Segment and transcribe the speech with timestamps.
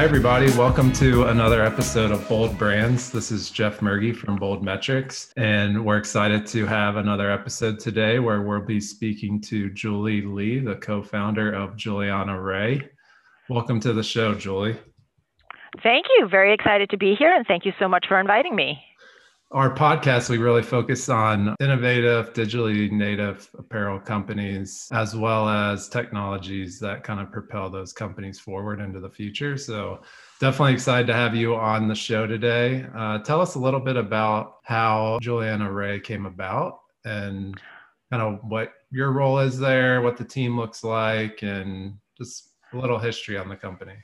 [0.00, 0.46] Hi, everybody.
[0.52, 3.10] Welcome to another episode of Bold Brands.
[3.10, 8.18] This is Jeff Murgy from Bold Metrics, and we're excited to have another episode today
[8.18, 12.88] where we'll be speaking to Julie Lee, the co founder of Julianna Rae.
[13.50, 14.78] Welcome to the show, Julie.
[15.82, 16.28] Thank you.
[16.30, 18.82] Very excited to be here, and thank you so much for inviting me.
[19.52, 26.78] Our podcast, we really focus on innovative, digitally native apparel companies, as well as technologies
[26.78, 29.56] that kind of propel those companies forward into the future.
[29.56, 30.02] So,
[30.38, 32.86] definitely excited to have you on the show today.
[32.96, 37.60] Uh, tell us a little bit about how Julianna Rae came about and
[38.12, 42.76] kind of what your role is there, what the team looks like, and just a
[42.76, 43.96] little history on the company.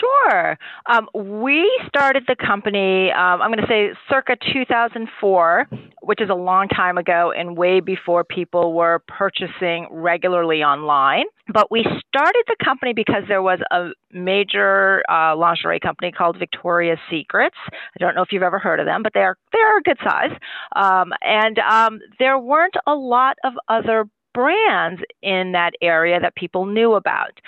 [0.00, 0.58] Sure.
[0.86, 5.68] Um, we started the company, um, I'm going to say circa 2004,
[6.02, 11.24] which is a long time ago and way before people were purchasing regularly online.
[11.52, 16.98] But we started the company because there was a major uh, lingerie company called Victoria's
[17.10, 17.56] Secrets.
[17.70, 19.82] I don't know if you've ever heard of them, but they are they are a
[19.82, 20.30] good size.
[20.74, 26.66] Um, and um, there weren't a lot of other brands in that area that people
[26.66, 27.40] knew about.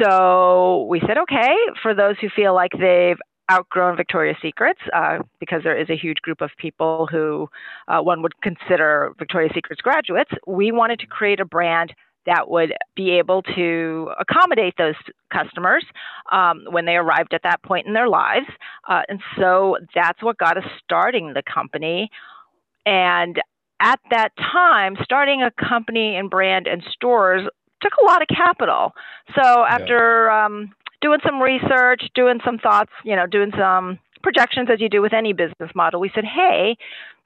[0.00, 3.18] So we said, okay, for those who feel like they've
[3.50, 7.48] outgrown Victoria's Secrets, uh, because there is a huge group of people who
[7.88, 11.94] uh, one would consider Victoria's Secrets graduates, we wanted to create a brand
[12.26, 14.94] that would be able to accommodate those
[15.32, 15.84] customers
[16.30, 18.46] um, when they arrived at that point in their lives.
[18.86, 22.10] Uh, and so that's what got us starting the company.
[22.84, 23.40] And
[23.80, 27.48] at that time, starting a company and brand and stores
[27.82, 28.92] took a lot of capital.
[29.36, 30.46] So after yeah.
[30.46, 35.00] um, doing some research, doing some thoughts, you know, doing some projections as you do
[35.00, 36.76] with any business model, we said, hey,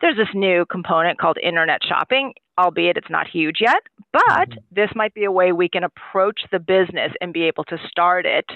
[0.01, 4.59] there's this new component called internet shopping, albeit it's not huge yet, but mm-hmm.
[4.75, 8.27] this might be a way we can approach the business and be able to start
[8.27, 8.47] it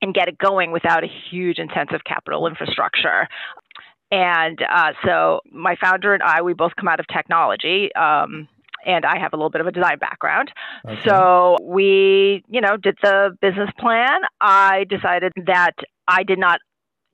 [0.00, 3.28] and get it going without a huge intensive capital infrastructure.
[4.10, 7.90] And uh, so my founder and I, we both come out of technology.
[7.94, 8.48] Um,
[8.86, 10.50] and I have a little bit of a design background.
[10.86, 11.00] Okay.
[11.06, 14.20] So we, you know, did the business plan.
[14.40, 15.72] I decided that
[16.06, 16.60] I did not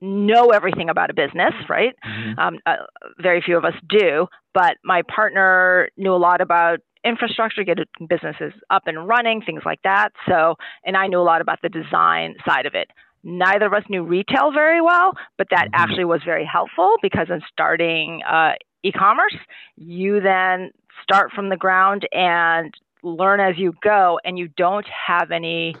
[0.01, 1.95] know everything about a business, right?
[2.05, 2.39] Mm-hmm.
[2.39, 2.75] Um, uh,
[3.19, 7.77] very few of us do, but my partner knew a lot about infrastructure, get
[8.07, 10.09] businesses up and running, things like that.
[10.27, 12.89] So, and I knew a lot about the design side of it.
[13.27, 15.81] Neither of us knew retail very well, but that mm-hmm.
[15.81, 18.53] actually was very helpful because in starting uh,
[18.83, 19.35] e commerce,
[19.75, 20.69] you then
[21.01, 22.71] start from the ground and
[23.01, 25.75] learn as you go, and you don't have any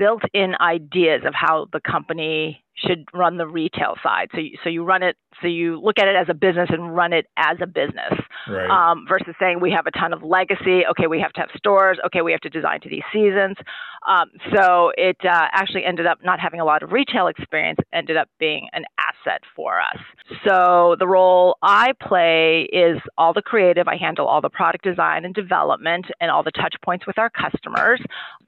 [0.00, 4.28] built in ideas of how the company should run the retail side.
[4.32, 6.96] So you, so you run it, so you look at it as a business and
[6.96, 8.14] run it as a business,
[8.48, 8.70] right.
[8.70, 10.82] um, versus saying we have a ton of legacy.
[10.90, 11.98] Okay, we have to have stores.
[12.06, 13.56] Okay, we have to design to these seasons.
[14.08, 17.78] Um, so it uh, actually ended up not having a lot of retail experience.
[17.92, 19.98] Ended up being an asset for us.
[20.48, 23.88] So the role I play is all the creative.
[23.88, 27.28] I handle all the product design and development and all the touch points with our
[27.28, 28.00] customers.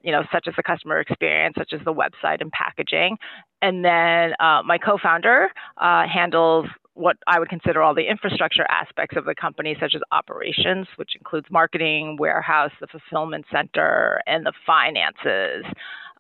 [0.02, 3.16] You know, such as the customer experience, such as the website and packaging,
[3.60, 5.48] and then uh, my co-founder
[5.78, 10.02] uh, handles what I would consider all the infrastructure aspects of the company, such as
[10.12, 15.64] operations, which includes marketing, warehouse, the fulfillment center, and the finances.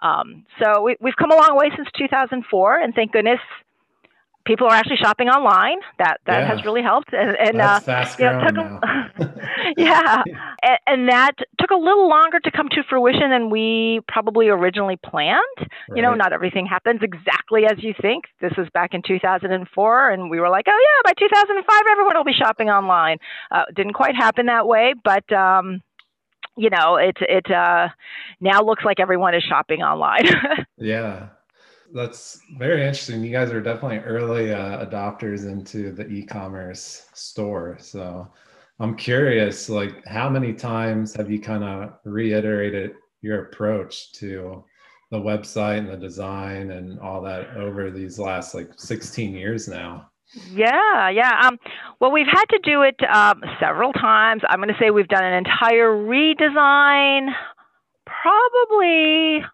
[0.00, 3.40] Um, so we, have come a long way since 2004, and thank goodness
[4.44, 5.78] people are actually shopping online.
[5.98, 6.46] That that yeah.
[6.46, 7.12] has really helped.
[7.12, 9.32] And, and That's uh, fast yeah, a,
[9.76, 10.22] yeah,
[10.62, 14.96] and, and, that took a little longer to come to fruition than we probably originally
[14.96, 15.40] planned.
[15.58, 15.96] Right.
[15.96, 18.24] You know, not everything happens exactly as you think.
[18.40, 22.24] This was back in 2004, and we were like, oh yeah, by 2005 everyone will
[22.24, 23.18] be shopping online.
[23.50, 25.30] Uh, didn't quite happen that way, but.
[25.32, 25.82] Um,
[26.56, 27.88] you know, it it uh,
[28.40, 30.26] now looks like everyone is shopping online.
[30.76, 31.28] yeah,
[31.94, 33.22] that's very interesting.
[33.22, 37.76] You guys are definitely early uh, adopters into the e-commerce store.
[37.80, 38.28] So
[38.80, 44.64] I'm curious, like, how many times have you kind of reiterated your approach to
[45.10, 50.08] the website and the design and all that over these last like 16 years now?
[50.50, 51.40] Yeah, yeah.
[51.44, 51.58] Um,
[52.00, 54.42] well, we've had to do it um, several times.
[54.48, 57.28] I'm going to say we've done an entire redesign,
[58.06, 59.44] probably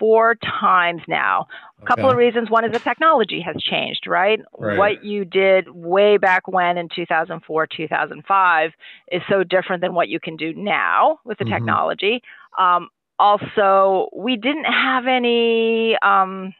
[0.00, 1.46] four times now.
[1.80, 2.12] A couple okay.
[2.12, 2.50] of reasons.
[2.50, 4.40] One is the technology has changed, right?
[4.58, 4.76] right?
[4.76, 8.70] What you did way back when in 2004, 2005
[9.12, 11.54] is so different than what you can do now with the mm-hmm.
[11.54, 12.22] technology.
[12.58, 12.88] Um,
[13.18, 16.54] also, we didn't have any, um,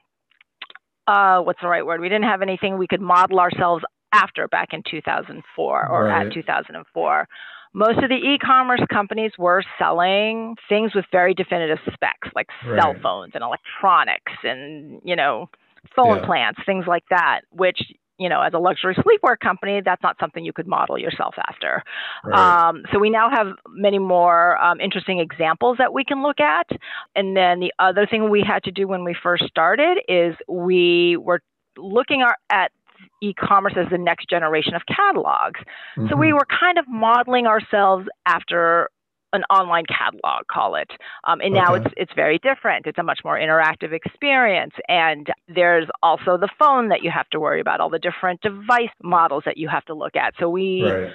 [1.06, 2.00] uh, what's the right word?
[2.00, 3.82] We didn't have anything we could model ourselves
[4.12, 6.26] after back in 2004 or right.
[6.26, 7.28] at 2004.
[7.72, 12.80] Most of the e-commerce companies were selling things with very definitive specs like right.
[12.80, 15.48] cell phones and electronics and you know
[15.94, 16.26] phone yeah.
[16.26, 17.80] plants things like that which
[18.18, 21.82] you know as a luxury sleepwear company that's not something you could model yourself after
[22.24, 22.68] right.
[22.68, 26.68] um, so we now have many more um, interesting examples that we can look at
[27.14, 31.16] and then the other thing we had to do when we first started is we
[31.16, 31.40] were
[31.78, 32.72] looking at
[33.20, 35.60] e-commerce as the next generation of catalogs.
[35.96, 36.08] Mm-hmm.
[36.08, 36.36] So we mm-hmm.
[36.36, 38.88] were kind of modeling ourselves after
[39.32, 40.90] an online catalog, call it.
[41.24, 41.84] Um, and now okay.
[41.84, 42.86] it's it's very different.
[42.86, 47.40] It's a much more interactive experience, and there's also the phone that you have to
[47.40, 50.34] worry about, all the different device models that you have to look at.
[50.38, 50.82] So we.
[50.84, 51.12] Right.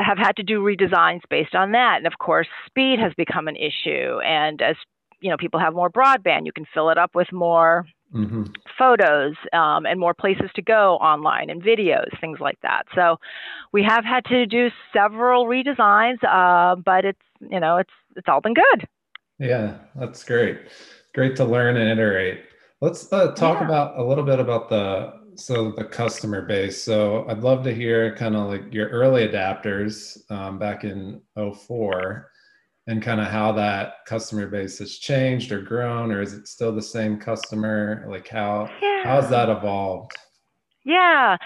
[0.00, 3.56] Have had to do redesigns based on that, and of course, speed has become an
[3.56, 4.18] issue.
[4.24, 4.74] And as
[5.20, 8.44] you know, people have more broadband, you can fill it up with more mm-hmm.
[8.78, 12.86] photos um, and more places to go online and videos, things like that.
[12.94, 13.18] So
[13.72, 18.40] we have had to do several redesigns, uh, but it's you know it's it's all
[18.40, 18.86] been good.
[19.38, 20.58] Yeah, that's great.
[21.14, 22.44] Great to learn and iterate.
[22.80, 23.66] Let's uh, talk yeah.
[23.66, 26.82] about a little bit about the so the customer base.
[26.82, 32.30] So I'd love to hear kind of like your early adapters um, back in 04
[32.86, 36.74] and kind of how that customer base has changed or grown or is it still
[36.74, 38.04] the same customer?
[38.08, 39.02] Like how yeah.
[39.04, 40.12] how's that evolved?
[40.86, 41.36] Yeah.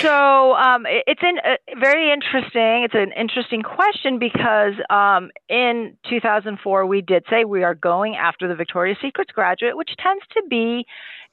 [0.00, 6.84] So um, it's in, uh, very interesting it's an interesting question because um, in 2004
[6.84, 10.84] we did say we are going after the victoria's secrets graduate which tends to be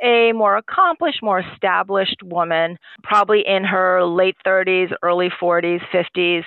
[0.04, 6.44] a more accomplished more established woman probably in her late 30s early 40s 50s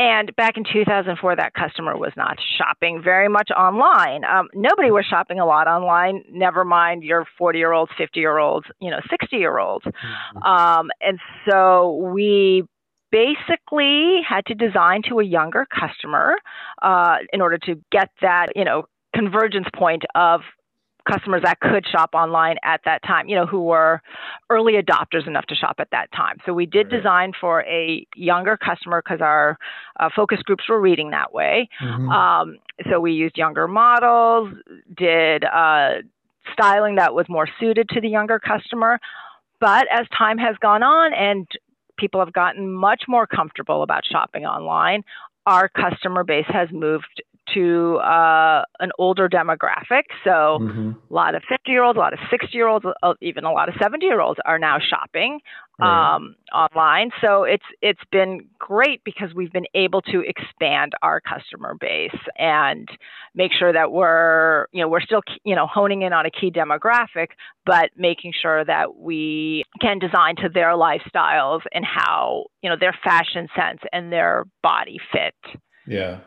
[0.00, 4.24] and back in 2004, that customer was not shopping very much online.
[4.24, 6.24] Um, nobody was shopping a lot online.
[6.32, 9.84] Never mind your 40 year olds, 50 year olds, you know, 60 year olds.
[9.84, 10.42] Mm-hmm.
[10.42, 12.64] Um, and so we
[13.12, 16.36] basically had to design to a younger customer
[16.80, 20.40] uh, in order to get that, you know, convergence point of
[21.10, 24.00] customers that could shop online at that time, you know, who were
[24.48, 26.38] early adopters enough to shop at that time.
[26.46, 29.58] So we did design for a younger customer because our
[29.98, 31.68] uh, focus groups were reading that way.
[31.82, 32.08] Mm-hmm.
[32.08, 32.58] Um,
[32.90, 34.54] so we used younger models,
[34.96, 35.94] did uh,
[36.52, 38.98] styling that was more suited to the younger customer.
[39.60, 41.46] But as time has gone on and
[41.98, 45.02] people have gotten much more comfortable about shopping online,
[45.46, 47.22] our customer base has moved
[47.54, 50.04] to uh, an older demographic.
[50.24, 50.90] So mm-hmm.
[51.10, 53.52] a lot of 50 year olds, a lot of 60 year olds, uh, even a
[53.52, 55.40] lot of 70 year olds are now shopping
[55.80, 56.14] right.
[56.14, 57.10] um, online.
[57.20, 62.88] So it's it's been great because we've been able to expand our customer base and
[63.34, 66.50] make sure that we're you know we're still you know honing in on a key
[66.50, 67.28] demographic,
[67.66, 72.96] but making sure that we can design to their lifestyles and how you know their
[73.02, 75.34] fashion sense and their body fit.
[75.86, 76.20] Yeah.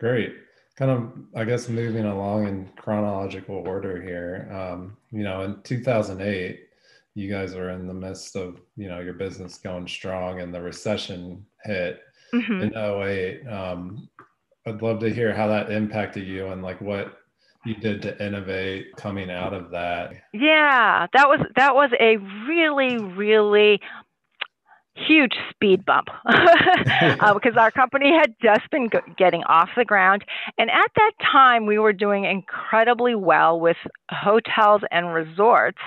[0.00, 0.34] Great.
[0.76, 4.48] Kind of, I guess, moving along in chronological order here.
[4.52, 6.60] Um, you know, in 2008,
[7.14, 10.60] you guys were in the midst of, you know, your business going strong and the
[10.60, 12.00] recession hit
[12.34, 12.62] mm-hmm.
[12.62, 13.46] in 08.
[13.46, 14.08] Um,
[14.66, 17.18] I'd love to hear how that impacted you and like what
[17.64, 20.14] you did to innovate coming out of that.
[20.32, 22.16] Yeah, that was that was a
[22.46, 23.80] really really
[24.94, 30.24] huge speed bump uh, because our company had just been g- getting off the ground.
[30.58, 33.76] And at that time, we were doing incredibly well with
[34.10, 35.78] hotels and resorts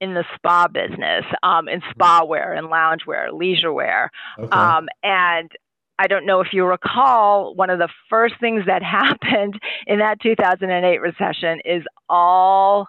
[0.00, 4.10] in the spa business, um, in spa wear and lounge loungewear, leisure wear.
[4.38, 4.50] Okay.
[4.50, 5.50] Um, and
[5.98, 10.20] I don't know if you recall, one of the first things that happened in that
[10.20, 12.88] 2008 recession is all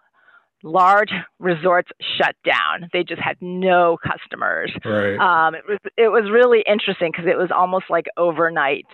[0.63, 2.89] large resorts shut down.
[2.93, 4.71] They just had no customers.
[4.83, 5.17] Right.
[5.17, 8.87] Um, it was it was really interesting because it was almost like overnight.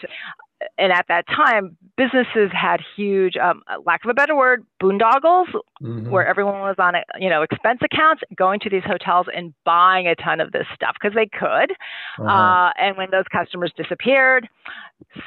[0.77, 5.47] And at that time, businesses had huge, um, lack of a better word, boondoggles,
[5.81, 6.11] mm-hmm.
[6.11, 10.05] where everyone was on, a, you know, expense accounts, going to these hotels and buying
[10.05, 11.71] a ton of this stuff because they could.
[12.19, 12.25] Uh-huh.
[12.25, 14.47] Uh, and when those customers disappeared,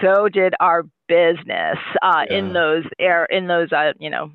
[0.01, 2.37] so did our business uh, yeah.
[2.39, 4.31] in those air in those uh, you know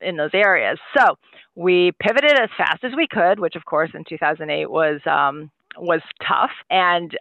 [0.00, 0.78] in those areas.
[0.96, 1.16] So
[1.54, 6.00] we pivoted as fast as we could, which of course in 2008 was um, was
[6.26, 7.16] tough, and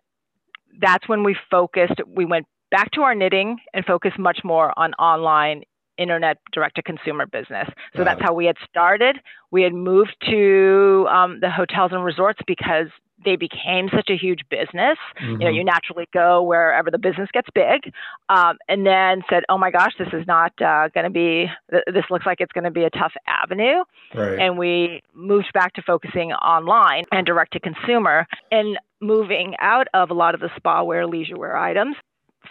[0.80, 2.00] that's when we focused.
[2.08, 5.64] We went back to our knitting and focused much more on online
[5.98, 7.70] internet direct to consumer business.
[7.96, 9.18] So that's how we had started.
[9.52, 12.88] We had moved to um, the hotels and resorts because
[13.24, 14.98] they became such a huge business.
[15.20, 15.26] Mm-hmm.
[15.26, 15.56] You know, mm-hmm.
[15.56, 17.94] you naturally go wherever the business gets big,
[18.30, 21.48] um, and then said, "Oh my gosh, this is not uh, going to be.
[21.70, 24.40] This looks like it's going to be a tough avenue." Right.
[24.40, 30.12] And we moved back to focusing online and direct to consumer, and moving out of
[30.12, 31.96] a lot of the spa wear, leisure wear items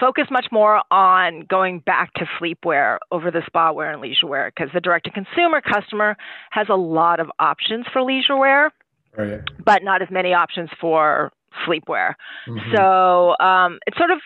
[0.00, 4.50] focus much more on going back to sleepwear over the spa wear and leisure wear
[4.54, 6.16] because the direct to consumer customer
[6.50, 8.72] has a lot of options for leisure wear,
[9.16, 9.40] right.
[9.64, 11.32] but not as many options for
[11.66, 12.14] sleepwear.
[12.48, 12.76] Mm-hmm.
[12.76, 14.18] So um, it sort of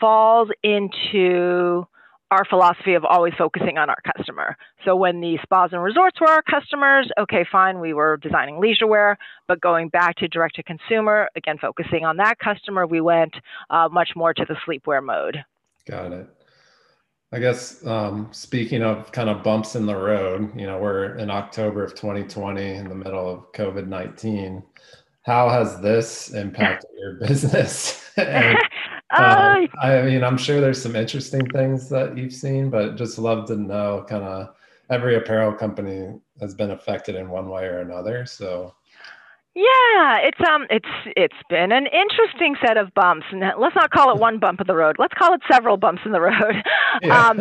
[0.00, 1.86] falls into
[2.30, 4.56] our philosophy of always focusing on our customer.
[4.84, 8.86] So when the spas and resorts were our customers, okay, fine, we were designing leisure
[8.86, 9.18] wear,
[9.48, 13.34] but going back to direct to consumer, again, focusing on that customer, we went
[13.70, 15.38] uh, much more to the sleepwear mode.
[15.88, 16.28] Got it.
[17.32, 21.30] I guess um, speaking of kind of bumps in the road, you know, we're in
[21.30, 24.62] October of 2020 in the middle of COVID 19.
[25.22, 28.10] How has this impacted your business?
[28.16, 28.58] and,
[29.10, 33.46] uh, I mean, I'm sure there's some interesting things that you've seen, but just love
[33.46, 34.54] to know kind of
[34.90, 38.26] every apparel company has been affected in one way or another.
[38.26, 38.74] So
[39.54, 43.26] yeah, it's um it's it's been an interesting set of bumps.
[43.32, 44.96] And let's not call it one bump in the road.
[44.98, 46.34] Let's call it several bumps in the road.
[47.02, 47.28] Yeah.
[47.28, 47.40] Um,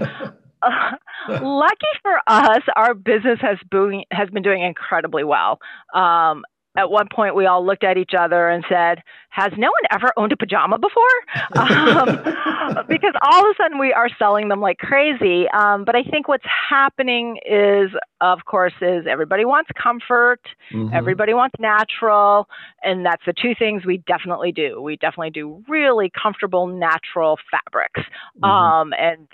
[0.62, 0.92] uh,
[1.42, 5.60] lucky for us, our business has been has been doing incredibly well.
[5.94, 6.44] Um,
[6.78, 10.14] at one point we all looked at each other and said, Has no one ever
[10.18, 11.04] owned a pajama before?
[11.58, 15.48] um, because all of a sudden we are selling them like crazy.
[15.50, 17.90] Um, but I think what's happening is,
[18.22, 20.94] of course, is everybody wants comfort, mm-hmm.
[20.94, 22.48] everybody wants natural,
[22.84, 24.80] and that's the two things we definitely do.
[24.82, 28.02] We definitely do really comfortable, natural fabrics.
[28.38, 28.46] Mm-hmm.
[28.46, 29.28] Um, and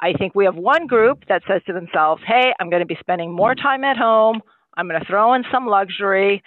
[0.00, 2.96] I think we have one group that says to themselves, Hey, I'm going to be
[3.00, 4.42] spending more time at home.
[4.76, 6.42] I'm going to throw in some luxury.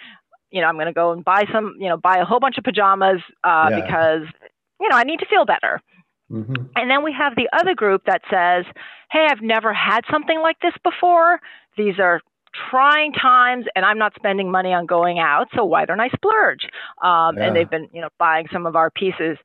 [0.50, 2.58] You know, I'm going to go and buy some, you know, buy a whole bunch
[2.58, 3.80] of pajamas uh, yeah.
[3.80, 4.22] because,
[4.80, 5.80] you know, I need to feel better.
[6.30, 6.54] Mm-hmm.
[6.74, 8.64] And then we have the other group that says,
[9.10, 11.40] hey, I've never had something like this before.
[11.76, 12.20] These are
[12.70, 15.48] trying times and I'm not spending money on going out.
[15.54, 16.64] So why don't I splurge?
[17.02, 17.46] Um, yeah.
[17.46, 19.38] And they've been, you know, buying some of our pieces.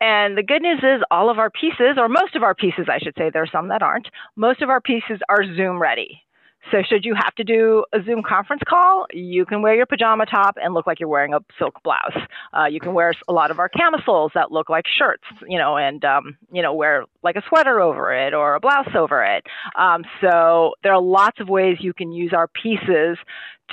[0.00, 2.98] And the good news is all of our pieces, or most of our pieces, I
[2.98, 6.22] should say, there are some that aren't, most of our pieces are Zoom ready.
[6.70, 10.26] So, should you have to do a Zoom conference call, you can wear your pajama
[10.26, 12.16] top and look like you're wearing a silk blouse.
[12.56, 15.76] Uh, you can wear a lot of our camisoles that look like shirts, you know,
[15.76, 19.44] and um, you know, wear like a sweater over it or a blouse over it.
[19.76, 23.18] Um, so, there are lots of ways you can use our pieces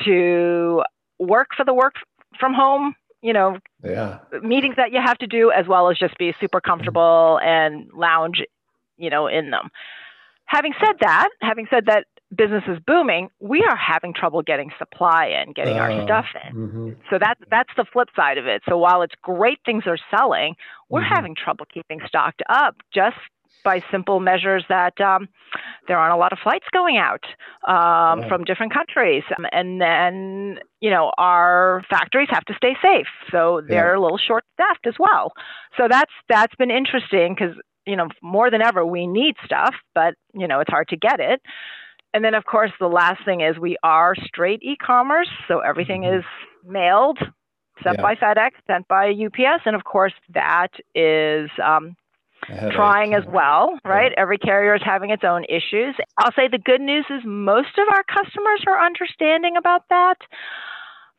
[0.05, 0.83] to
[1.19, 1.95] work for the work
[2.39, 4.19] from home you know yeah.
[4.43, 8.43] meetings that you have to do as well as just be super comfortable and lounge
[8.97, 9.69] you know in them
[10.45, 12.05] having said that having said that
[12.35, 16.25] business is booming, we are having trouble getting supply in, getting uh, our oh, stuff
[16.47, 16.55] in.
[16.55, 16.89] Mm-hmm.
[17.09, 18.61] So that's that's the flip side of it.
[18.67, 20.55] So while it's great things are selling,
[20.89, 21.13] we're mm-hmm.
[21.13, 23.17] having trouble keeping stocked up just
[23.63, 25.27] by simple measures that um,
[25.87, 27.23] there aren't a lot of flights going out
[27.67, 33.07] um, from different countries, um, and then you know our factories have to stay safe,
[33.31, 33.99] so they're yeah.
[33.99, 35.33] a little short staffed as well.
[35.77, 40.15] So that's that's been interesting because you know more than ever we need stuff, but
[40.33, 41.41] you know it's hard to get it.
[42.15, 45.27] And then, of course, the last thing is we are straight e commerce.
[45.49, 46.19] So everything mm-hmm.
[46.19, 46.25] is
[46.65, 47.19] mailed,
[47.83, 48.01] sent yeah.
[48.01, 49.63] by FedEx, sent by UPS.
[49.65, 51.97] And of course, that is um,
[52.71, 54.13] trying as well, right?
[54.15, 54.21] Yeah.
[54.21, 55.93] Every carrier is having its own issues.
[56.17, 60.15] I'll say the good news is most of our customers are understanding about that.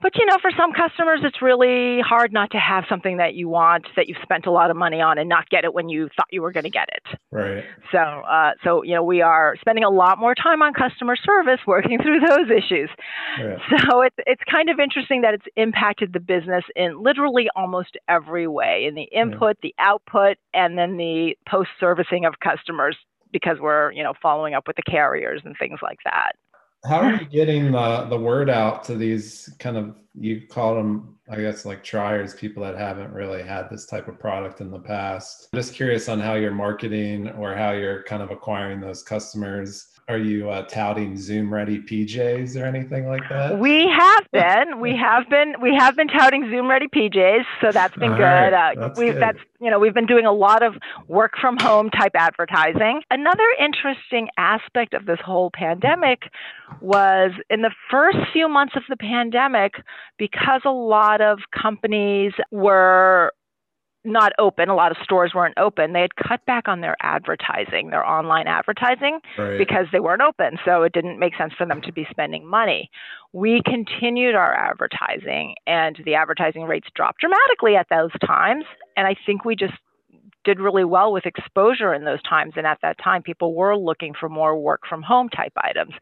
[0.02, 3.48] But you know, for some customers, it's really hard not to have something that you
[3.48, 6.10] want that you've spent a lot of money on and not get it when you
[6.14, 7.18] thought you were going to get it.
[7.32, 7.64] Right.
[7.92, 11.60] So, uh, so you know, we are spending a lot more time on customer service,
[11.66, 12.90] working through those issues.
[13.38, 13.56] Yeah.
[13.88, 18.46] So it's it's kind of interesting that it's impacted the business in literally almost every
[18.46, 19.70] way in the input, yeah.
[19.70, 22.96] the output, and then the post servicing of customers
[23.32, 26.32] because we're you know following up with the carriers and things like that
[26.84, 31.16] how are you getting the, the word out to these kind of you call them
[31.30, 34.78] i guess like triers people that haven't really had this type of product in the
[34.78, 35.48] past?
[35.52, 39.95] I'm just curious on how you're marketing or how you're kind of acquiring those customers
[40.08, 43.58] are you uh, touting Zoom ready PJs or anything like that?
[43.58, 44.80] We have been.
[44.80, 45.54] We have been.
[45.60, 48.22] We have been touting Zoom ready PJs, so that's been All good.
[48.22, 48.76] Right.
[48.76, 49.20] Uh, that's we good.
[49.20, 50.74] that's you know we've been doing a lot of
[51.08, 53.02] work from home type advertising.
[53.10, 56.22] Another interesting aspect of this whole pandemic
[56.80, 59.74] was in the first few months of the pandemic,
[60.18, 63.32] because a lot of companies were
[64.06, 64.68] not open.
[64.68, 65.92] A lot of stores weren't open.
[65.92, 69.58] They had cut back on their advertising, their online advertising, right.
[69.58, 70.58] because they weren't open.
[70.64, 72.90] So it didn't make sense for them to be spending money.
[73.32, 78.64] We continued our advertising, and the advertising rates dropped dramatically at those times.
[78.96, 79.74] And I think we just
[80.44, 82.54] did really well with exposure in those times.
[82.56, 85.92] And at that time, people were looking for more work from home type items.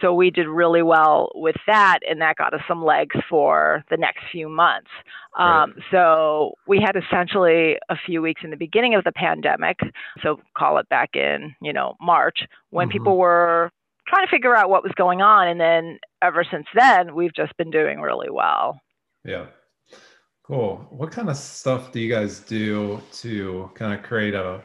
[0.00, 3.96] So we did really well with that, and that got us some legs for the
[3.96, 4.90] next few months.
[5.38, 5.84] Um, right.
[5.90, 9.78] So we had essentially a few weeks in the beginning of the pandemic,
[10.22, 12.92] so call it back in, you know, March, when mm-hmm.
[12.92, 13.70] people were
[14.08, 15.48] trying to figure out what was going on.
[15.48, 18.80] And then ever since then, we've just been doing really well.
[19.24, 19.46] Yeah.
[20.42, 20.86] Cool.
[20.90, 24.62] What kind of stuff do you guys do to kind of create a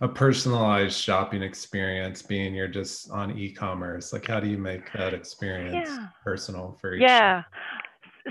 [0.00, 5.12] a personalized shopping experience being you're just on e-commerce like how do you make that
[5.12, 6.06] experience yeah.
[6.22, 7.42] personal for each yeah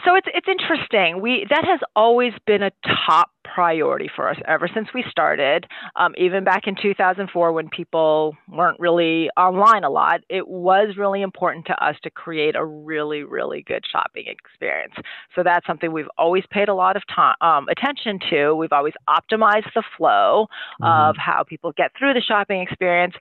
[0.06, 1.22] so it's it's interesting.
[1.22, 2.72] We that has always been a
[3.06, 5.66] top priority for us ever since we started.
[5.96, 11.22] Um, even back in 2004, when people weren't really online a lot, it was really
[11.22, 14.94] important to us to create a really really good shopping experience.
[15.36, 18.54] So that's something we've always paid a lot of time um, attention to.
[18.54, 20.48] We've always optimized the flow
[20.82, 21.10] mm-hmm.
[21.10, 23.16] of how people get through the shopping experience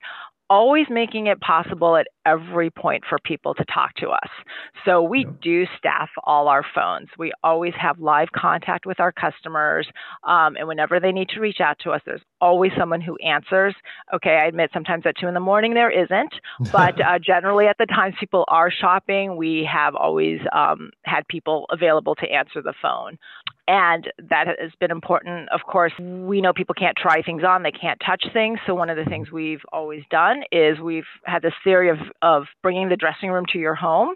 [0.49, 4.29] always making it possible at every point for people to talk to us.
[4.85, 7.07] So we do staff all our phones.
[7.17, 9.87] We always have live contact with our customers.
[10.23, 13.75] Um, and whenever they need to reach out to us, there's always someone who answers.
[14.13, 16.33] Okay, I admit sometimes at two in the morning there isn't,
[16.71, 21.65] but uh, generally at the times people are shopping, we have always um, had people
[21.71, 23.17] available to answer the phone.
[23.67, 25.49] And that has been important.
[25.49, 28.59] Of course, we know people can't try things on, they can't touch things.
[28.65, 32.43] So, one of the things we've always done is we've had this theory of, of
[32.63, 34.15] bringing the dressing room to your home.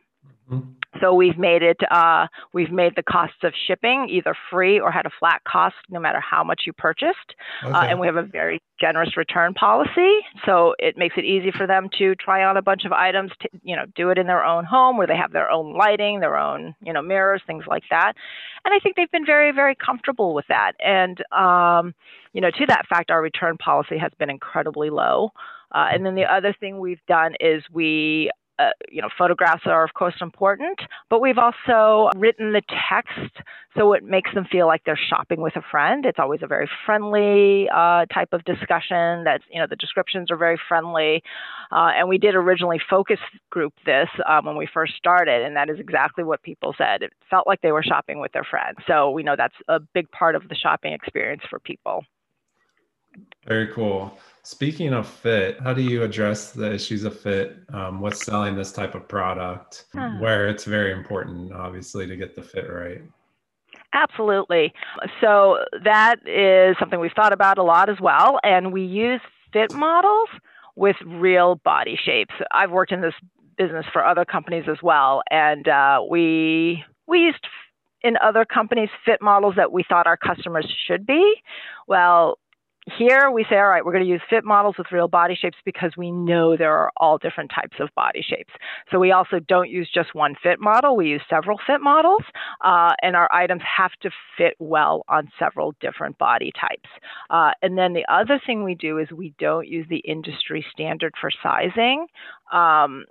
[0.50, 0.72] Mm-hmm.
[1.00, 5.06] So we've made it, uh, we've made the costs of shipping either free or had
[5.06, 7.34] a flat cost no matter how much you purchased.
[7.64, 7.78] Uh, okay.
[7.78, 10.20] Uh, and we have a very generous return policy.
[10.46, 13.50] So it makes it easy for them to try on a bunch of items, to,
[13.64, 16.38] you know, do it in their own home where they have their own lighting, their
[16.38, 18.14] own, you know, mirrors, things like that.
[18.66, 20.74] And I think they've been very, very comfortable with that.
[20.84, 21.96] And, um,
[22.34, 25.32] you know, to that fact, our return policy has been incredibly low.
[25.74, 28.30] Uh, and then the other thing we've done is we
[28.62, 33.38] uh, you know, photographs are of course important, but we've also written the text
[33.78, 36.06] so it makes them feel like they're shopping with a friend.
[36.06, 39.24] It's always a very friendly uh, type of discussion.
[39.24, 41.24] That's you know the descriptions are very friendly,
[41.72, 45.70] uh, and we did originally focus group this um, when we first started, and that
[45.70, 47.02] is exactly what people said.
[47.02, 48.80] It felt like they were shopping with their friends.
[48.88, 52.04] So we know that's a big part of the shopping experience for people.
[53.48, 54.18] Very cool.
[54.44, 58.72] Speaking of fit, how do you address the issues of fit um, with selling this
[58.72, 60.18] type of product huh.
[60.20, 63.02] where it's very important, obviously, to get the fit right?
[63.94, 64.74] Absolutely.
[65.20, 68.40] So that is something we've thought about a lot as well.
[68.44, 69.22] And we use
[69.54, 70.30] fit models
[70.76, 72.34] with real body shapes.
[72.52, 73.14] I've worked in this
[73.58, 75.22] business for other companies as well.
[75.30, 77.46] And uh, we, we used
[78.02, 81.36] in other companies fit models that we thought our customers should be.
[81.88, 82.40] Well,
[82.98, 85.58] here we say, all right, we're going to use fit models with real body shapes
[85.66, 88.52] because we know there are all different types of body shapes.
[88.92, 92.24] So we also don't use just one fit model, we use several fit models,
[92.64, 96.90] uh, and our items have to fit well on several different body types.
[97.30, 101.14] Uh, and then the other thing we do is we don't use the industry standard
[101.22, 102.08] for sizing.
[102.52, 103.06] Um,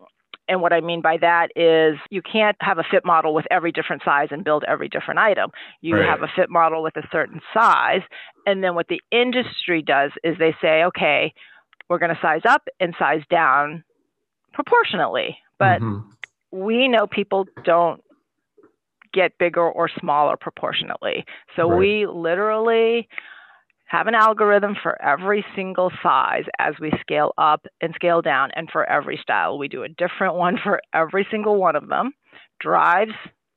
[0.50, 3.70] and what I mean by that is you can't have a fit model with every
[3.70, 5.52] different size and build every different item.
[5.80, 6.08] You right.
[6.08, 8.02] have a fit model with a certain size.
[8.46, 11.32] And then what the industry does is they say, okay,
[11.88, 13.84] we're going to size up and size down
[14.52, 15.38] proportionately.
[15.60, 16.08] But mm-hmm.
[16.50, 18.02] we know people don't
[19.12, 21.24] get bigger or smaller proportionately.
[21.54, 21.78] So right.
[21.78, 23.08] we literally
[23.90, 28.68] have an algorithm for every single size as we scale up and scale down, and
[28.70, 29.58] for every style.
[29.58, 32.12] We do a different one for every single one of them.
[32.60, 33.14] Drives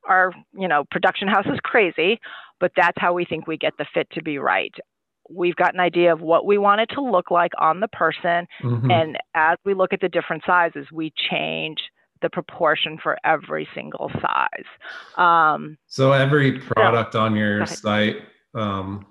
[0.08, 2.18] our, you know, production house is crazy,
[2.58, 4.74] but that's how we think we get the fit to be right.
[5.30, 8.48] We've got an idea of what we want it to look like on the person,
[8.60, 8.90] mm-hmm.
[8.90, 11.78] and as we look at the different sizes, we change
[12.22, 14.66] the proportion for every single size.
[15.16, 18.16] Um, so every product so, on your site
[18.54, 19.06] um,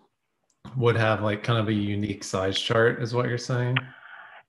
[0.76, 3.78] would have like kind of a unique size chart, is what you're saying?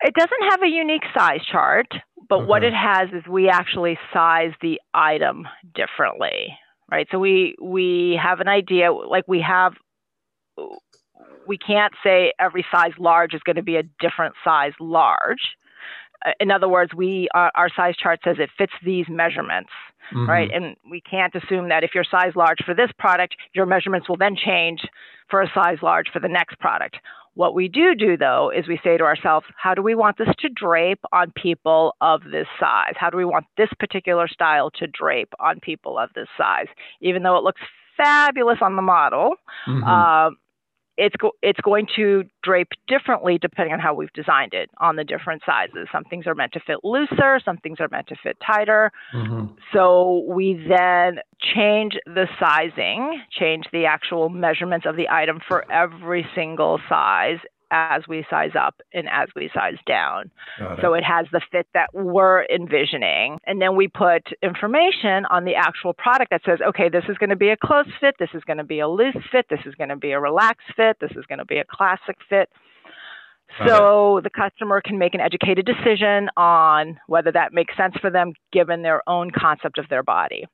[0.00, 1.86] It doesn't have a unique size chart,
[2.28, 2.46] but okay.
[2.46, 6.58] what it has is we actually size the item differently,
[6.90, 7.06] right?
[7.10, 9.74] So we we have an idea, like we have,
[11.46, 15.56] we can't say every size large is going to be a different size large.
[16.40, 19.70] In other words, we our, our size chart says it fits these measurements,
[20.12, 20.28] mm-hmm.
[20.28, 20.50] right?
[20.52, 24.16] And we can't assume that if you're size large for this product, your measurements will
[24.16, 24.80] then change
[25.28, 26.96] for a size large for the next product.
[27.34, 30.28] What we do do though is we say to ourselves, how do we want this
[30.38, 32.94] to drape on people of this size?
[32.96, 36.68] How do we want this particular style to drape on people of this size?
[37.00, 37.60] Even though it looks
[37.96, 39.34] fabulous on the model,
[39.68, 39.84] mm-hmm.
[39.84, 40.30] uh,
[40.96, 45.04] it's go- it's going to drape differently depending on how we've designed it on the
[45.04, 45.88] different sizes.
[45.90, 48.92] Some things are meant to fit looser, some things are meant to fit tighter.
[49.14, 49.54] Mm-hmm.
[49.72, 56.26] So we then change the sizing, change the actual measurements of the item for every
[56.34, 57.38] single size
[57.74, 60.30] as we size up and as we size down.
[60.60, 60.78] It.
[60.80, 63.38] So it has the fit that we're envisioning.
[63.46, 67.30] And then we put information on the actual product that says, okay, this is going
[67.30, 69.74] to be a close fit, this is going to be a loose fit, this is
[69.74, 72.48] going to be a relaxed fit, this is going to be a classic fit.
[73.66, 78.32] So the customer can make an educated decision on whether that makes sense for them
[78.52, 80.46] given their own concept of their body.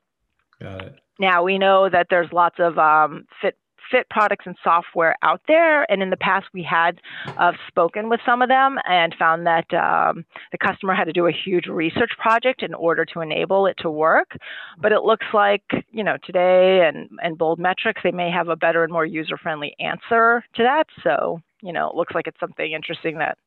[0.61, 0.99] Got it.
[1.19, 3.57] Now we know that there's lots of um, fit
[3.91, 5.91] fit products and software out there.
[5.91, 9.73] And in the past, we had uh, spoken with some of them and found that
[9.75, 13.77] um, the customer had to do a huge research project in order to enable it
[13.79, 14.37] to work.
[14.81, 18.57] But it looks like, you know, today and, and Bold Metrics, they may have a
[18.57, 20.85] better and more user friendly answer to that.
[21.03, 23.39] So, you know, it looks like it's something interesting that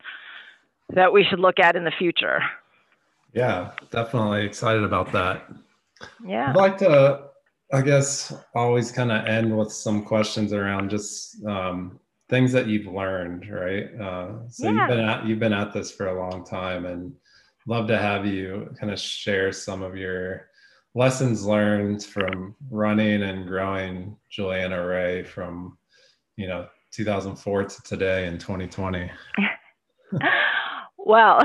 [0.94, 2.40] that we should look at in the future.
[3.34, 5.50] Yeah, definitely excited about that.
[6.26, 6.50] Yeah.
[6.50, 7.30] I'd like to
[7.74, 12.86] I guess always kind of end with some questions around just um, things that you've
[12.86, 13.90] learned, right?
[14.00, 14.82] Uh, so yeah.
[14.82, 17.12] you've been at you've been at this for a long time, and
[17.66, 20.50] love to have you kind of share some of your
[20.94, 25.76] lessons learned from running and growing Julianna Rae from
[26.36, 29.10] you know 2004 to today in 2020.
[31.00, 31.42] well,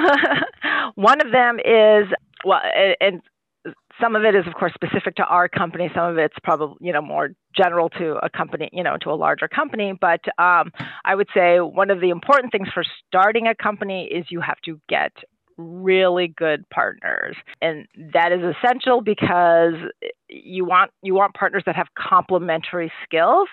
[0.94, 2.06] one of them is
[2.44, 2.60] well,
[3.00, 3.22] and
[4.00, 5.90] some of it is of course specific to our company.
[5.94, 9.14] Some of it's probably you know more general to a company you know to a
[9.16, 9.92] larger company.
[9.98, 10.72] But um,
[11.04, 14.60] i would say one of the important things for starting a company is you have
[14.64, 15.12] to get
[15.56, 17.36] really good partners.
[17.60, 19.74] And that is essential because
[20.28, 23.48] you want you want partners that have complementary skills.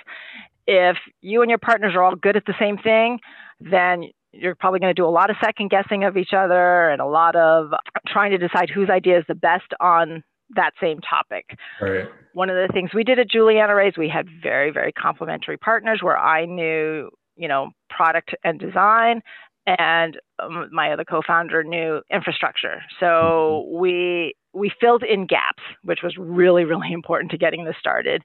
[0.67, 3.19] If you and your partners are all good at the same thing
[3.59, 7.01] then you're probably going to do a lot of second guessing of each other and
[7.01, 7.71] a lot of
[8.07, 10.23] trying to decide whose idea is the best on
[10.55, 11.57] that same topic.
[11.81, 12.07] Right.
[12.33, 15.99] One of the things we did at Julianna Rae's, we had very, very complementary partners
[16.01, 19.21] where I knew, you know, product and design,
[19.65, 22.83] and um, my other co-founder knew infrastructure.
[22.99, 23.79] So mm-hmm.
[23.79, 28.23] we we filled in gaps, which was really, really important to getting this started.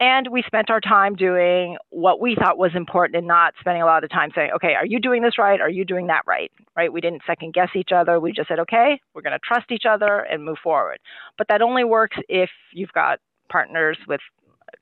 [0.00, 3.86] And we spent our time doing what we thought was important and not spending a
[3.86, 5.60] lot of time saying, okay, are you doing this right?
[5.60, 6.50] Are you doing that right?
[6.74, 6.90] Right?
[6.90, 8.18] We didn't second guess each other.
[8.18, 10.98] We just said, okay, we're going to trust each other and move forward.
[11.36, 13.18] But that only works if you've got
[13.50, 14.20] partners with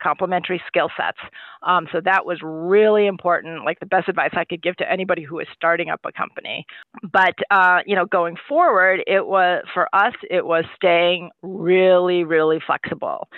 [0.01, 1.19] complementary skill sets.
[1.67, 5.23] Um, so that was really important, like the best advice I could give to anybody
[5.23, 6.65] who is starting up a company.
[7.03, 12.61] But uh, you know, going forward, it was for us, it was staying really, really
[12.65, 13.29] flexible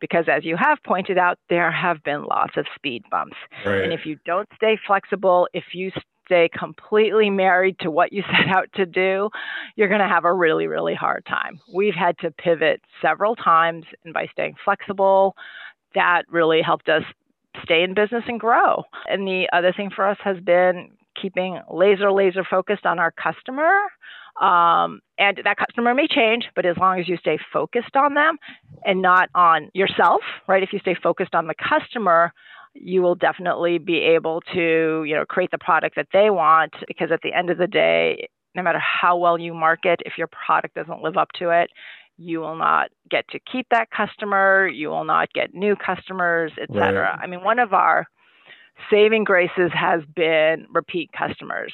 [0.00, 3.36] because as you have pointed out, there have been lots of speed bumps.
[3.64, 3.82] Right.
[3.82, 5.90] And if you don't stay flexible, if you
[6.26, 9.30] stay completely married to what you set out to do,
[9.76, 11.58] you're going to have a really, really hard time.
[11.74, 15.34] We've had to pivot several times, and by staying flexible,
[15.94, 17.02] that really helped us
[17.62, 18.84] stay in business and grow.
[19.08, 23.72] And the other thing for us has been keeping laser, laser focused on our customer
[24.40, 28.36] um, and that customer may change, but as long as you stay focused on them
[28.84, 30.62] and not on yourself, right?
[30.62, 32.32] If you stay focused on the customer,
[32.74, 37.10] you will definitely be able to, you know, create the product that they want because
[37.10, 40.74] at the end of the day, no matter how well you market, if your product
[40.74, 41.70] doesn't live up to it,
[42.16, 46.68] you will not get to keep that customer, you will not get new customers, et
[46.72, 47.16] cetera.
[47.16, 47.20] Right.
[47.22, 48.06] I mean, one of our
[48.90, 51.72] saving graces has been repeat customers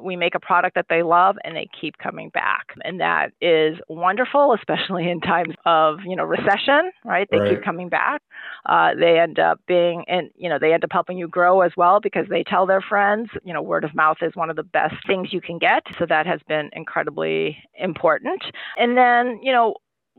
[0.00, 2.68] we make a product that they love and they keep coming back.
[2.84, 7.28] And that is wonderful, especially in times of, you know, recession, right?
[7.30, 7.50] They right.
[7.50, 8.22] keep coming back.
[8.66, 11.72] Uh, they end up being, and, you know, they end up helping you grow as
[11.76, 14.62] well because they tell their friends, you know, word of mouth is one of the
[14.62, 15.82] best things you can get.
[15.98, 18.42] So that has been incredibly important.
[18.76, 19.74] And then, you know,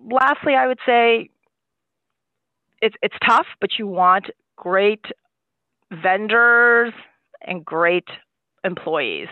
[0.09, 1.29] lastly, I would say
[2.81, 5.05] it's, it's tough, but you want great
[5.91, 6.93] vendors
[7.41, 8.07] and great
[8.63, 9.27] employees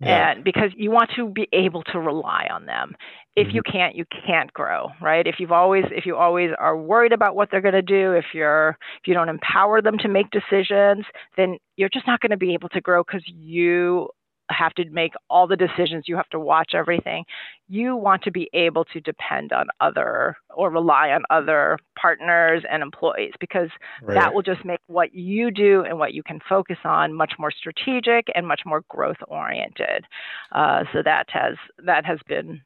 [0.00, 0.32] yeah.
[0.32, 2.94] and because you want to be able to rely on them
[3.36, 3.56] if mm-hmm.
[3.56, 7.34] you can't you can't grow right if you've always if you always are worried about
[7.34, 11.04] what they're going to do if you're if you don't empower them to make decisions
[11.36, 14.08] then you're just not going to be able to grow because you
[14.50, 17.24] have to make all the decisions, you have to watch everything.
[17.68, 22.82] You want to be able to depend on other or rely on other partners and
[22.82, 23.68] employees because
[24.02, 24.14] right.
[24.14, 27.50] that will just make what you do and what you can focus on much more
[27.50, 30.04] strategic and much more growth oriented.
[30.52, 31.54] Uh, so that has
[31.84, 32.60] that has been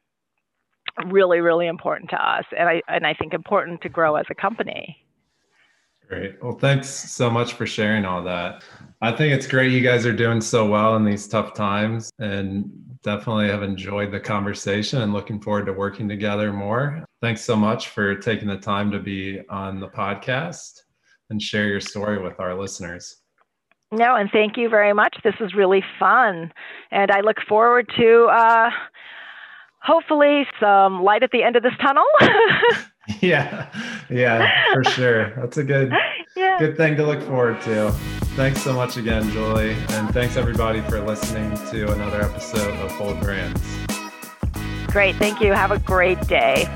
[1.07, 4.35] really really important to us and I and I think important to grow as a
[4.35, 4.97] company.
[6.09, 6.41] Great.
[6.41, 8.63] Well, thanks so much for sharing all that.
[8.99, 12.67] I think it's great you guys are doing so well in these tough times and
[13.03, 17.05] definitely have enjoyed the conversation and looking forward to working together more.
[17.21, 20.81] Thanks so much for taking the time to be on the podcast
[21.29, 23.17] and share your story with our listeners.
[23.91, 25.15] No, and thank you very much.
[25.23, 26.51] This is really fun.
[26.89, 28.71] And I look forward to uh,
[29.83, 32.05] hopefully some light at the end of this tunnel.
[33.21, 33.67] yeah,
[34.09, 35.29] yeah, for sure.
[35.35, 35.91] That's a good,
[36.35, 36.57] yeah.
[36.59, 37.91] good thing to look forward to.
[38.35, 39.73] Thanks so much again, Julie.
[39.89, 43.61] And thanks everybody for listening to another episode of Bold Brands.
[44.87, 45.15] Great.
[45.17, 45.53] Thank you.
[45.53, 46.67] Have a great day.